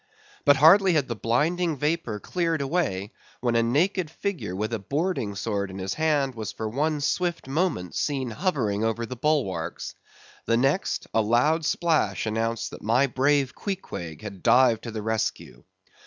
But 0.45 0.55
hardly 0.55 0.93
had 0.93 1.07
the 1.07 1.15
blinding 1.15 1.77
vapor 1.77 2.19
cleared 2.21 2.59
away, 2.59 3.11
when 3.39 3.55
a 3.55 3.61
naked 3.61 4.09
figure 4.09 4.55
with 4.55 4.73
a 4.73 4.79
boarding 4.79 5.35
sword 5.35 5.69
in 5.69 5.77
his 5.77 5.93
hand, 5.93 6.33
was 6.33 6.51
for 6.51 6.67
one 6.67 7.01
swift 7.01 7.47
moment 7.47 7.93
seen 7.93 8.31
hovering 8.31 8.83
over 8.83 9.05
the 9.05 9.15
bulwarks. 9.15 9.93
The 10.47 10.57
next, 10.57 11.05
a 11.13 11.21
loud 11.21 11.65
splash 11.65 12.25
announced 12.25 12.71
that 12.71 12.81
my 12.81 13.05
brave 13.05 13.53
Queequeg 13.53 14.23
had 14.23 14.41
dived 14.41 14.81
to 14.85 14.91
the 14.91 15.03
rescue. 15.03 15.65